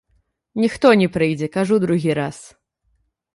[0.63, 2.41] Ніхто не прыйдзе, кажу другі раз.